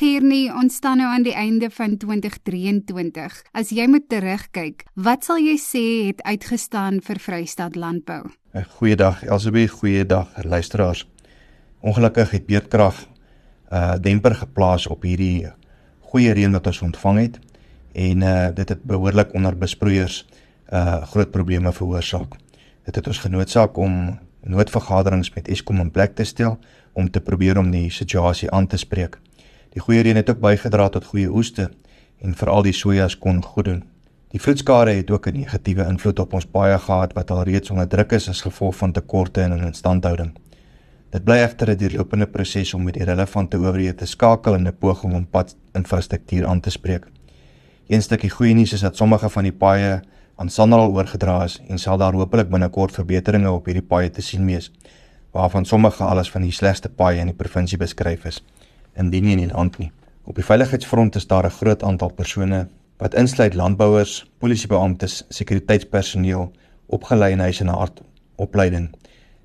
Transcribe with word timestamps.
Geer 0.00 0.24
nie, 0.24 0.46
ons 0.48 0.78
staan 0.80 0.96
nou 0.96 1.10
aan 1.12 1.26
die 1.26 1.34
einde 1.36 1.68
van 1.76 1.98
2023. 2.00 3.34
As 3.52 3.68
jy 3.68 3.84
moet 3.92 4.06
terugkyk, 4.08 4.86
wat 4.96 5.26
sal 5.28 5.42
jy 5.44 5.58
sê 5.60 5.82
het 6.06 6.22
uitgestaan 6.24 7.02
vir 7.04 7.20
Vrystaat 7.20 7.76
Landbou? 7.76 8.30
'n 8.56 8.64
Goeiedag, 8.78 9.20
Elsabie, 9.28 9.68
goeiedag 9.68 10.32
luisteraars. 10.44 11.04
Ongelukkig 11.84 12.30
het 12.30 12.46
beerdkrag 12.46 12.96
'n 13.04 13.76
uh, 13.76 13.94
demper 14.00 14.34
geplaas 14.34 14.86
op 14.86 15.02
hierdie 15.02 15.52
goeie 16.00 16.32
reën 16.32 16.52
wat 16.52 16.66
ons 16.66 16.82
ontvang 16.82 17.18
het 17.18 17.38
en 17.92 18.22
uh, 18.22 18.48
dit 18.54 18.68
het 18.68 18.82
behoorlik 18.82 19.34
onder 19.34 19.56
besproeiers 19.56 20.26
uh 20.72 21.04
groot 21.12 21.30
probleme 21.30 21.72
veroorsaak. 21.72 22.40
Dit 22.84 22.94
het 22.94 23.06
ons 23.06 23.18
genoodsaak 23.18 23.76
om 23.76 24.18
noodvergaderings 24.40 25.34
met 25.34 25.48
Eskom 25.48 25.80
in 25.80 25.90
plek 25.90 26.14
te 26.14 26.24
stel 26.24 26.58
om 26.92 27.10
te 27.10 27.20
probeer 27.20 27.58
om 27.58 27.70
die 27.70 27.90
situasie 27.90 28.50
aan 28.50 28.66
te 28.66 28.76
spreek. 28.76 29.20
Die 29.70 29.80
goeie 29.80 30.02
reën 30.02 30.18
het 30.18 30.30
ook 30.30 30.40
bygedra 30.42 30.88
tot 30.90 31.04
goeie 31.06 31.30
oeste 31.30 31.68
en 32.18 32.34
veral 32.34 32.64
die 32.66 32.74
sojas 32.74 33.14
kon 33.18 33.42
goed 33.44 33.64
doen. 33.68 33.82
Die 34.34 34.40
vloedskade 34.42 34.90
het 34.90 35.10
ook 35.10 35.26
'n 35.26 35.36
negatiewe 35.38 35.84
invloed 35.86 36.18
op 36.18 36.32
ons 36.32 36.46
paaie 36.46 36.78
gehad 36.78 37.12
wat 37.12 37.30
alreeds 37.30 37.70
onder 37.70 37.88
druk 37.88 38.12
is 38.12 38.28
as 38.28 38.42
gevolg 38.42 38.76
van 38.76 38.92
tekorte 38.92 39.40
in 39.40 39.52
instandhouding. 39.58 40.32
Dit 41.10 41.24
bly 41.24 41.36
egter 41.36 41.70
'n 41.70 41.76
deurlopende 41.76 42.26
proses 42.26 42.74
om 42.74 42.82
met 42.82 42.94
die 42.94 43.04
relevante 43.04 43.56
owerhede 43.56 43.94
te 43.94 44.06
skakel 44.06 44.54
in 44.54 44.66
'n 44.66 44.78
poging 44.78 45.14
om 45.14 45.26
padinfrastruktuur 45.26 46.46
aan 46.46 46.60
te 46.60 46.70
spreek. 46.70 47.06
Een 47.86 48.02
stukkie 48.02 48.30
goeie 48.30 48.54
nuus 48.54 48.72
is 48.72 48.80
dat 48.80 48.96
sommige 48.96 49.28
van 49.28 49.42
die 49.42 49.52
paaie 49.52 50.00
aan 50.36 50.48
Sanral 50.48 50.92
oorgedra 50.92 51.44
is 51.44 51.60
en 51.68 51.78
sal 51.78 51.96
daar 51.96 52.12
hopelik 52.12 52.48
binnekort 52.48 52.92
verbeteringe 52.92 53.50
op 53.50 53.64
hierdie 53.64 53.86
paaie 53.86 54.10
te 54.10 54.22
sien 54.22 54.46
wees, 54.46 54.72
waarvan 55.30 55.64
sommige 55.64 56.04
alles 56.04 56.30
van 56.30 56.42
die 56.42 56.52
slegste 56.52 56.88
paaie 56.88 57.18
in 57.18 57.26
die 57.26 57.34
provinsie 57.34 57.78
beskryf 57.78 58.24
is, 58.24 58.44
indien 58.96 59.24
nie 59.24 59.32
in 59.32 59.48
die 59.48 59.54
land 59.54 59.78
nie. 59.78 59.92
Op 60.24 60.34
die 60.34 60.44
veiligheidsfront 60.44 61.16
is 61.16 61.26
daar 61.26 61.44
'n 61.44 61.58
groot 61.60 61.82
aantal 61.82 62.12
persone 62.12 62.68
wat 62.98 63.14
insluit 63.14 63.54
landbouers, 63.54 64.30
polisiebeamptes, 64.38 65.24
sekuriteitspersoneel, 65.28 66.52
opgelei 66.86 67.32
en 67.32 67.40
huise 67.40 67.64
na 67.64 67.72
hart 67.72 68.02
opleiding 68.36 68.90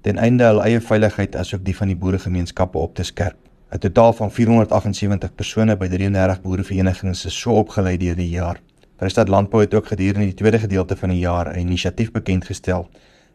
ten 0.00 0.18
einde 0.18 0.46
hul 0.46 0.62
eie 0.62 0.80
veiligheid 0.80 1.34
asook 1.36 1.64
die 1.66 1.74
van 1.76 1.90
die 1.90 1.96
boeregemeenskappe 1.98 2.78
op 2.78 2.94
te 2.94 3.04
skerp. 3.04 3.36
'n 3.74 3.78
Totaal 3.78 4.12
van 4.12 4.30
478 4.32 5.34
persone 5.34 5.76
by 5.76 5.88
33 5.88 6.40
boereverenigings 6.40 7.24
is 7.26 7.40
so 7.40 7.58
opgelei 7.58 7.96
deur 7.96 8.16
die 8.16 8.30
jaar. 8.30 8.60
Vrystaat 8.96 9.28
Landbou 9.28 9.60
het 9.60 9.74
ook 9.74 9.86
gedurende 9.86 10.24
die 10.24 10.34
tweede 10.34 10.58
gedeelte 10.58 10.96
van 10.96 11.08
die 11.08 11.18
jaar 11.18 11.52
'n 11.52 11.58
inisiatief 11.58 12.10
bekend 12.10 12.44
gestel 12.44 12.88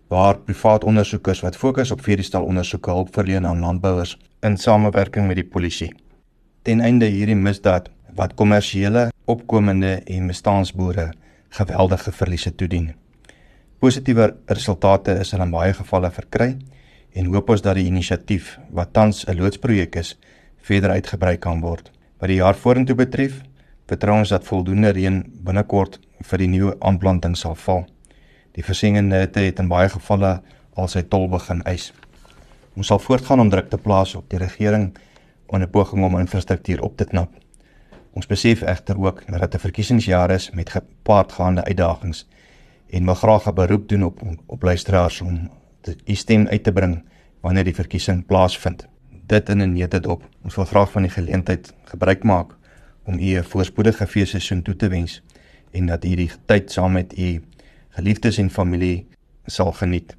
waar 0.07 0.37
privaat 0.37 0.83
ondersoekers 0.83 1.41
wat 1.41 1.57
fokus 1.57 1.91
op 1.91 2.01
veerdestal 2.01 2.43
ondersoeke 2.43 2.91
hulp 2.91 3.13
verleen 3.13 3.47
aan 3.47 3.59
landbouers 3.59 4.17
in 4.41 4.57
samewerking 4.57 5.27
met 5.27 5.35
die 5.35 5.47
polisie. 5.47 5.93
Ten 6.61 6.79
einde 6.79 7.05
hierdie 7.05 7.35
misdaad 7.35 7.89
wat 8.15 8.33
kommersiële, 8.33 9.09
opkomende 9.25 10.01
en 10.05 10.27
bestaanboere 10.27 11.13
geweldige 11.49 12.11
verliese 12.11 12.55
toedien. 12.55 12.93
Positiewe 13.79 14.35
resultate 14.45 15.11
is 15.19 15.33
in 15.33 15.51
baie 15.51 15.73
gevalle 15.73 16.11
verkry 16.11 16.53
en 17.13 17.31
hoop 17.33 17.49
ons 17.49 17.61
dat 17.61 17.75
die 17.77 17.87
inisiatief 17.89 18.57
wat 18.71 18.93
tans 18.93 19.25
'n 19.27 19.37
loodsprojek 19.37 19.95
is, 19.95 20.17
verder 20.61 20.89
uitgebrei 20.89 21.37
kan 21.37 21.61
word. 21.61 21.91
Wat 22.19 22.27
die 22.27 22.39
jaar 22.39 22.55
vorentoe 22.55 22.95
betref, 22.95 23.41
vertrou 23.87 24.17
ons 24.17 24.29
dat 24.29 24.43
voldoende 24.43 24.89
reën 24.89 25.23
binnekort 25.43 25.99
vir 26.21 26.37
die 26.37 26.47
nuwe 26.47 26.75
aanplanting 26.79 27.35
sal 27.37 27.55
val. 27.55 27.85
Die 28.53 28.63
versingende 28.63 29.17
hitte 29.17 29.39
het 29.39 29.59
in 29.59 29.67
baie 29.67 29.89
gevalle 29.89 30.41
al 30.77 30.87
sy 30.87 31.01
tol 31.09 31.25
begin 31.29 31.63
eis. 31.69 31.91
Ons 32.77 32.91
sal 32.91 32.99
voortgaan 33.01 33.41
om 33.41 33.49
druk 33.49 33.69
te 33.69 33.79
plaas 33.81 34.13
op 34.15 34.29
die 34.29 34.41
regering 34.41 34.91
om 35.47 35.61
'n 35.61 35.69
poging 35.69 36.03
om 36.05 36.19
infrastruktuur 36.19 36.81
op 36.81 36.97
te 36.97 37.05
knap. 37.05 37.29
Ons 38.13 38.27
besef 38.27 38.61
egter 38.61 38.99
ook 38.99 39.23
dat 39.27 39.41
dit 39.41 39.55
'n 39.55 39.59
verkiesingsjaar 39.59 40.31
is 40.31 40.51
met 40.51 40.69
gepaardgaande 40.69 41.63
uitdagings 41.63 42.27
en 42.89 43.05
wil 43.05 43.15
graag 43.15 43.47
'n 43.47 43.53
beroep 43.53 43.89
doen 43.89 44.03
op 44.03 44.21
op 44.45 44.63
luisteraars 44.63 45.21
om 45.21 45.49
u 46.05 46.15
stem 46.15 46.47
uit 46.47 46.63
te 46.63 46.71
bring 46.71 47.03
wanneer 47.41 47.63
die 47.63 47.75
verkiesing 47.75 48.25
plaasvind. 48.25 48.87
Dit 49.25 49.49
in 49.49 49.61
'n 49.61 49.73
neete 49.73 49.99
dop. 49.99 50.23
Ons 50.43 50.55
wil 50.55 50.65
graag 50.65 50.91
van 50.91 51.01
die 51.01 51.11
geleentheid 51.11 51.73
gebruik 51.83 52.23
maak 52.23 52.55
om 53.03 53.19
u 53.19 53.37
'n 53.37 53.43
voorspoedige 53.43 54.07
feesseisoen 54.07 54.61
toe 54.61 54.75
te 54.75 54.87
wens 54.87 55.23
en 55.71 55.85
dat 55.85 56.05
u 56.05 56.15
die 56.15 56.31
tyd 56.45 56.71
saam 56.71 56.91
met 56.91 57.17
u 57.17 57.41
geliefdes 57.95 58.39
en 58.39 58.49
familie 58.49 59.05
sal 59.47 59.71
geniet. 59.73 60.11